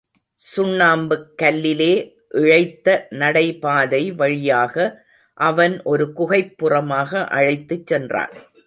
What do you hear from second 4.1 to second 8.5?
வழியாக அவன் ஒரு குகைப்புறமாக அழைத்துச் சென்றான்.